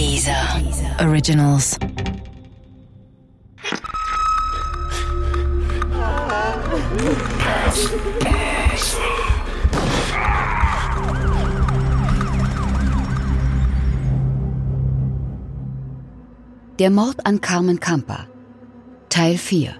[0.00, 0.32] Dieser
[0.98, 1.78] Originals.
[16.78, 18.26] Der Mord an Carmen Campa.
[19.10, 19.74] Teil 4.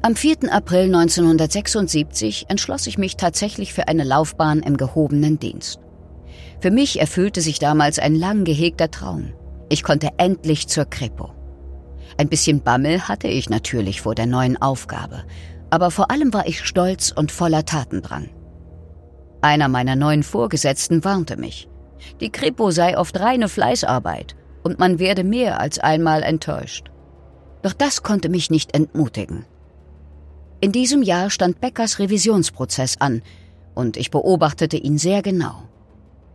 [0.00, 0.50] Am 4.
[0.50, 5.81] April 1976 entschloss ich mich tatsächlich für eine Laufbahn im gehobenen Dienst.
[6.62, 9.32] Für mich erfüllte sich damals ein lang gehegter Traum.
[9.68, 11.32] Ich konnte endlich zur Kripo.
[12.18, 15.24] Ein bisschen Bammel hatte ich natürlich vor der neuen Aufgabe,
[15.70, 18.30] aber vor allem war ich stolz und voller Tatendrang.
[19.40, 21.68] Einer meiner neuen Vorgesetzten warnte mich.
[22.20, 26.92] Die Kripo sei oft reine Fleißarbeit und man werde mehr als einmal enttäuscht.
[27.62, 29.46] Doch das konnte mich nicht entmutigen.
[30.60, 33.22] In diesem Jahr stand Beckers Revisionsprozess an
[33.74, 35.64] und ich beobachtete ihn sehr genau.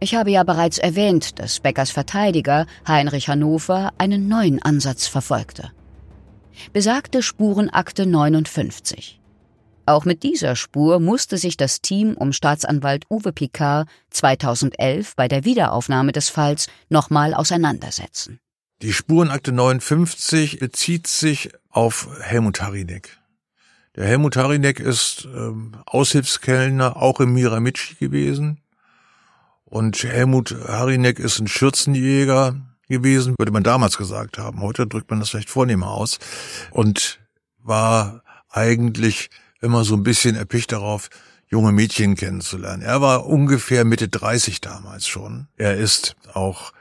[0.00, 5.70] Ich habe ja bereits erwähnt, dass Beckers Verteidiger Heinrich Hannover einen neuen Ansatz verfolgte.
[6.72, 9.20] Besagte Spurenakte 59.
[9.86, 15.44] Auch mit dieser Spur musste sich das Team um Staatsanwalt Uwe Picard 2011 bei der
[15.44, 18.40] Wiederaufnahme des Falls nochmal auseinandersetzen.
[18.80, 23.18] Die Spurenakte 59 bezieht sich auf Helmut Harinek.
[23.96, 28.60] Der Helmut Harinek ist ähm, Aushilfskellner auch im Miramichi gewesen.
[29.64, 32.54] Und Helmut Harinek ist ein Schürzenjäger
[32.88, 34.60] gewesen, würde man damals gesagt haben.
[34.60, 36.18] Heute drückt man das vielleicht vornehmer aus.
[36.70, 37.18] Und
[37.62, 41.08] war eigentlich immer so ein bisschen erpicht darauf,
[41.48, 42.82] junge Mädchen kennenzulernen.
[42.82, 45.48] Er war ungefähr Mitte 30 damals schon.
[45.56, 46.72] Er ist auch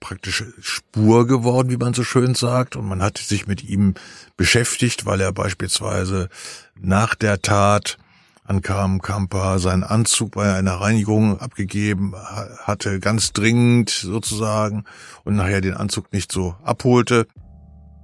[0.00, 2.76] praktisch Spur geworden, wie man so schön sagt.
[2.76, 3.94] Und man hat sich mit ihm
[4.36, 6.28] beschäftigt, weil er beispielsweise
[6.78, 7.98] nach der Tat
[8.46, 12.14] an Karam Kampa seinen Anzug bei einer Reinigung abgegeben
[12.64, 14.84] hatte, ganz dringend sozusagen,
[15.24, 17.26] und nachher den Anzug nicht so abholte.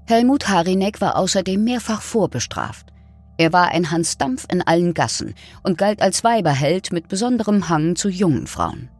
[0.06, 2.92] Helmut Harinek war außerdem mehrfach vorbestraft.
[3.38, 7.96] Er war ein Hans Dampf in allen Gassen und galt als Weiberheld mit besonderem Hang
[7.96, 8.90] zu jungen Frauen.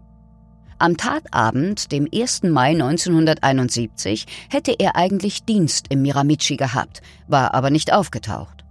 [0.79, 2.43] Am Tatabend, dem 1.
[2.45, 8.62] Mai 1971, hätte er eigentlich Dienst im Miramichi gehabt, war aber nicht aufgetaucht.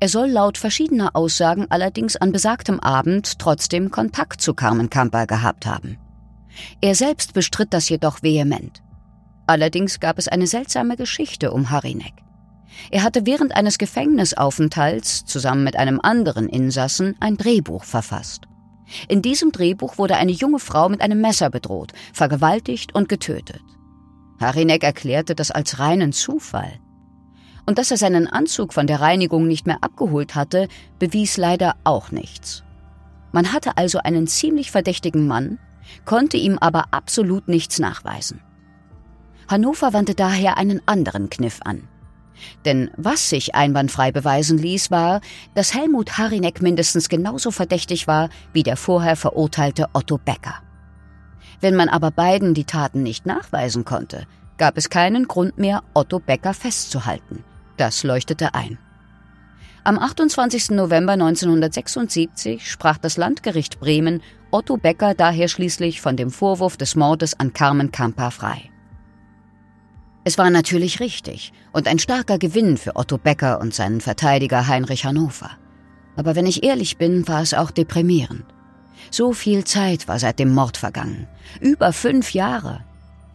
[0.00, 5.66] Er soll laut verschiedener Aussagen allerdings an besagtem Abend trotzdem Kontakt zu Carmen Camper gehabt
[5.66, 5.98] haben.
[6.80, 8.82] Er selbst bestritt das jedoch vehement.
[9.46, 12.12] Allerdings gab es eine seltsame Geschichte um Harinek.
[12.90, 18.42] Er hatte während eines Gefängnisaufenthalts zusammen mit einem anderen Insassen ein Drehbuch verfasst.
[19.08, 23.62] In diesem Drehbuch wurde eine junge Frau mit einem Messer bedroht, vergewaltigt und getötet.
[24.40, 26.78] Harinek erklärte das als reinen Zufall.
[27.68, 30.68] Und dass er seinen Anzug von der Reinigung nicht mehr abgeholt hatte,
[30.98, 32.62] bewies leider auch nichts.
[33.30, 35.58] Man hatte also einen ziemlich verdächtigen Mann,
[36.06, 38.40] konnte ihm aber absolut nichts nachweisen.
[39.48, 41.86] Hannover wandte daher einen anderen Kniff an.
[42.64, 45.20] Denn was sich einwandfrei beweisen ließ, war,
[45.54, 50.54] dass Helmut Harinek mindestens genauso verdächtig war wie der vorher verurteilte Otto Becker.
[51.60, 56.18] Wenn man aber beiden die Taten nicht nachweisen konnte, gab es keinen Grund mehr, Otto
[56.18, 57.44] Becker festzuhalten.
[57.78, 58.76] Das leuchtete ein.
[59.84, 60.70] Am 28.
[60.70, 67.38] November 1976 sprach das Landgericht Bremen Otto Becker daher schließlich von dem Vorwurf des Mordes
[67.38, 68.70] an Carmen Kampa frei.
[70.24, 75.04] Es war natürlich richtig und ein starker Gewinn für Otto Becker und seinen Verteidiger Heinrich
[75.04, 75.52] Hannover.
[76.16, 78.44] Aber wenn ich ehrlich bin, war es auch deprimierend.
[79.10, 81.28] So viel Zeit war seit dem Mord vergangen.
[81.60, 82.84] Über fünf Jahre.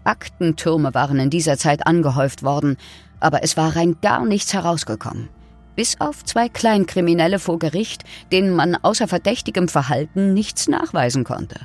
[0.03, 2.77] Aktentürme waren in dieser Zeit angehäuft worden,
[3.19, 5.29] aber es war rein gar nichts herausgekommen.
[5.75, 11.59] Bis auf zwei Kleinkriminelle vor Gericht, denen man außer verdächtigem Verhalten nichts nachweisen konnte.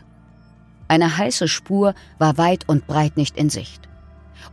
[0.88, 3.88] Eine heiße Spur war weit und breit nicht in Sicht.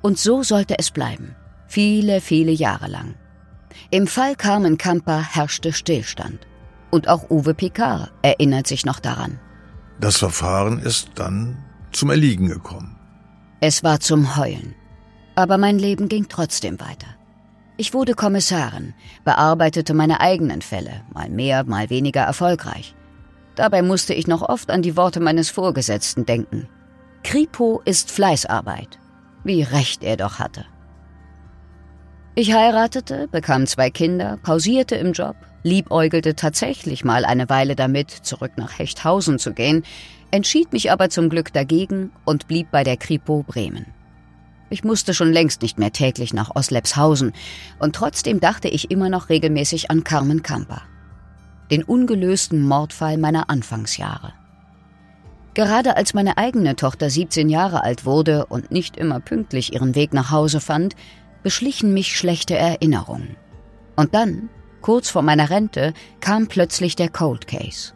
[0.02, 1.36] Und so sollte es bleiben.
[1.68, 3.16] Viele, viele Jahre lang.
[3.92, 6.40] Im Fall Carmen Kamper herrschte Stillstand.
[6.92, 9.40] Und auch Uwe Picard erinnert sich noch daran.
[10.00, 11.58] Das Verfahren ist dann
[11.92, 12.95] zum Erliegen gekommen.
[13.60, 14.76] Es war zum Heulen.
[15.36, 17.08] Aber mein Leben ging trotzdem weiter.
[17.78, 18.94] Ich wurde Kommissarin,
[19.26, 22.96] bearbeitete meine eigenen Fälle, mal mehr, mal weniger erfolgreich.
[23.56, 26.70] Dabei musste ich noch oft an die Worte meines Vorgesetzten denken.
[27.24, 29.00] Kripo ist Fleißarbeit.
[29.44, 30.66] Wie recht er doch hatte.
[32.36, 38.52] Ich heiratete, bekam zwei Kinder, pausierte im Job, liebäugelte tatsächlich mal eine Weile damit, zurück
[38.56, 39.84] nach Hechthausen zu gehen,
[40.32, 43.88] entschied mich aber zum Glück dagegen und blieb bei der Kripo Bremen.
[44.70, 47.34] Ich musste schon längst nicht mehr täglich nach Oslepshausen
[47.80, 50.84] und trotzdem dachte ich immer noch regelmäßig an Carmen Kamper.
[51.72, 54.34] Den ungelösten Mordfall meiner Anfangsjahre.
[55.56, 60.14] Gerade als meine eigene Tochter 17 Jahre alt wurde und nicht immer pünktlich ihren Weg
[60.14, 60.96] nach Hause fand,
[61.42, 63.38] beschlichen mich schlechte Erinnerungen.
[63.96, 64.50] Und dann,
[64.86, 67.94] kurz vor meiner Rente, kam plötzlich der Cold Case.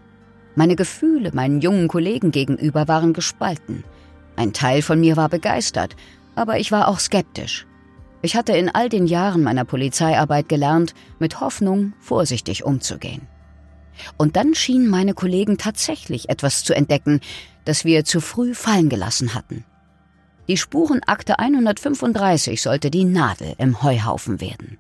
[0.55, 3.83] Meine Gefühle meinen jungen Kollegen gegenüber waren gespalten.
[4.35, 5.95] Ein Teil von mir war begeistert,
[6.33, 7.67] aber ich war auch skeptisch.
[8.23, 13.27] Ich hatte in all den Jahren meiner Polizeiarbeit gelernt, mit Hoffnung vorsichtig umzugehen.
[14.17, 17.19] Und dann schienen meine Kollegen tatsächlich etwas zu entdecken,
[17.65, 19.63] das wir zu früh fallen gelassen hatten.
[20.47, 24.79] Die Spurenakte 135 sollte die Nadel im Heuhaufen werden.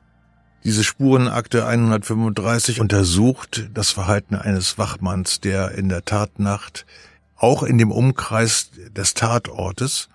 [0.63, 6.85] Diese Spurenakte 135 untersucht das Verhalten eines Wachmanns, der in der Tatnacht
[7.37, 10.09] auch in dem Umkreis des Tatortes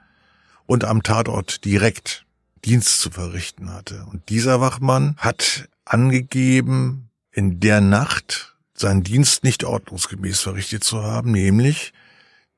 [0.67, 2.27] und am Tatort direkt
[2.65, 4.05] Dienst zu verrichten hatte.
[4.11, 11.33] Und dieser Wachmann hat angegeben, in der Nacht seinen Dienst nicht ordnungsgemäß verrichtet zu haben,
[11.33, 11.93] nämlich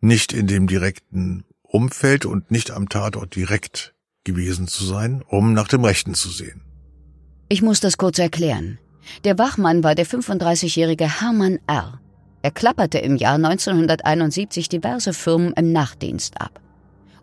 [0.00, 3.94] nicht in dem direkten Umfeld und nicht am Tatort direkt
[4.24, 6.65] gewesen zu sein, um nach dem Rechten zu sehen.
[7.48, 8.78] Ich muss das kurz erklären.
[9.22, 12.00] Der Wachmann war der 35-jährige Hermann R.
[12.42, 16.60] Er klapperte im Jahr 1971 diverse Firmen im Nachtdienst ab.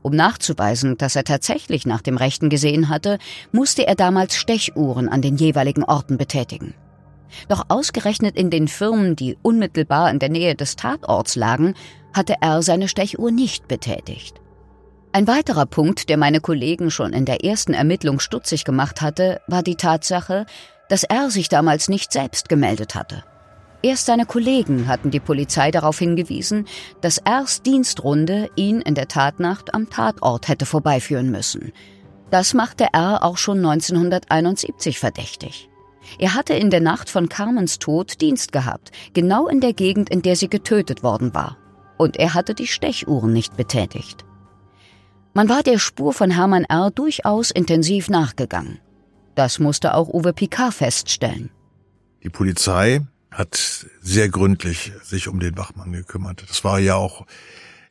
[0.01, 3.19] Um nachzuweisen, dass er tatsächlich nach dem Rechten gesehen hatte,
[3.51, 6.73] musste er damals Stechuhren an den jeweiligen Orten betätigen.
[7.49, 11.73] Doch ausgerechnet in den Firmen, die unmittelbar in der Nähe des Tatorts lagen,
[12.13, 14.39] hatte er seine Stechuhr nicht betätigt.
[15.15, 19.61] Ein weiterer Punkt, der meine Kollegen schon in der ersten Ermittlung stutzig gemacht hatte, war
[19.61, 20.47] die Tatsache,
[20.89, 23.23] dass er sich damals nicht selbst gemeldet hatte.
[23.83, 26.65] Erst seine Kollegen hatten die Polizei darauf hingewiesen,
[27.01, 31.73] dass Rs Dienstrunde ihn in der Tatnacht am Tatort hätte vorbeiführen müssen.
[32.31, 35.69] Das machte R auch schon 1971 verdächtig.
[36.17, 40.23] Er hatte in der Nacht von Carmens Tod Dienst gehabt, genau in der Gegend, in
[40.23, 41.57] der sie getötet worden war.
[41.99, 44.25] Und er hatte die Stechuhren nicht betätigt.
[45.35, 46.91] Man war der Spur von Hermann R.
[46.91, 48.79] durchaus intensiv nachgegangen.
[49.33, 51.49] Das musste auch Uwe Picard feststellen.
[52.21, 53.01] Die Polizei
[53.31, 56.45] hat sehr gründlich sich um den Wachmann gekümmert.
[56.47, 57.25] Das war ja auch,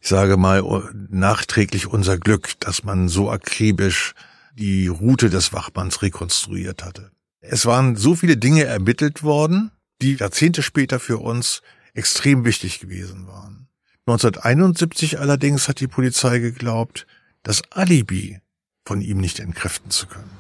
[0.01, 0.63] ich sage mal,
[1.11, 4.15] nachträglich unser Glück, dass man so akribisch
[4.55, 7.11] die Route des Wachmanns rekonstruiert hatte.
[7.41, 11.61] Es waren so viele Dinge ermittelt worden, die Jahrzehnte später für uns
[11.93, 13.67] extrem wichtig gewesen waren.
[14.07, 17.07] 1971 allerdings hat die Polizei geglaubt,
[17.43, 18.41] das Alibi
[18.85, 20.31] von ihm nicht entkräften zu können.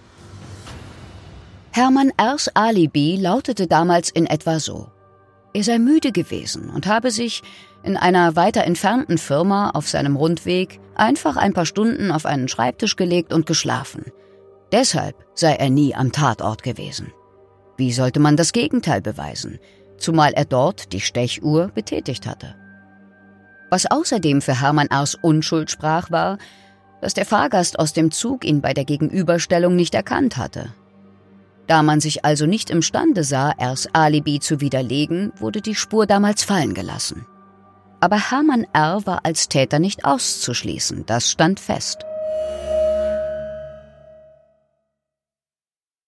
[1.72, 4.90] Hermann R.'s Alibi lautete damals in etwa so.
[5.54, 7.42] Er sei müde gewesen und habe sich
[7.82, 12.96] in einer weiter entfernten Firma auf seinem Rundweg einfach ein paar Stunden auf einen Schreibtisch
[12.96, 14.04] gelegt und geschlafen.
[14.70, 17.12] Deshalb sei er nie am Tatort gewesen.
[17.76, 19.58] Wie sollte man das Gegenteil beweisen,
[19.98, 22.54] zumal er dort die Stechuhr betätigt hatte?
[23.70, 26.38] Was außerdem für Hermann R.'s Unschuld sprach, war,
[27.02, 30.72] dass der Fahrgast aus dem Zug ihn bei der Gegenüberstellung nicht erkannt hatte.
[31.66, 36.44] Da man sich also nicht imstande sah, Rs Alibi zu widerlegen, wurde die Spur damals
[36.44, 37.26] fallen gelassen.
[38.00, 39.04] Aber Hermann R.
[39.04, 42.04] war als Täter nicht auszuschließen, das stand fest.